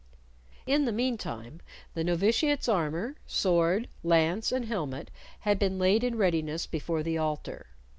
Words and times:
In 0.65 0.85
the 0.85 0.91
mean 0.91 1.15
time 1.15 1.61
the 1.93 2.03
novitiate's 2.03 2.67
armor, 2.67 3.17
sword, 3.27 3.87
lance, 4.03 4.51
and 4.51 4.65
helmet 4.65 5.11
had 5.41 5.59
been 5.59 5.77
laid 5.77 6.03
in 6.03 6.17
readiness 6.17 6.65
before 6.65 7.03
the 7.03 7.19
altar. 7.19 7.67